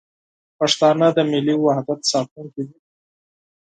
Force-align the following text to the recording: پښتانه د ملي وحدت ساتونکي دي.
پښتانه 0.57 1.07
د 1.17 1.19
ملي 1.31 1.55
وحدت 1.59 1.99
ساتونکي 2.11 2.63
دي. 2.69 2.77